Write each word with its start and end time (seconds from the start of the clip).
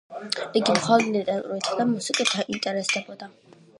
იგი 0.61 0.75
მხოლოდ 0.77 1.11
ლიტერატურითა 1.17 1.77
და 1.81 1.87
მუსიკით 1.91 2.33
ინტერესდებოდა. 2.57 3.31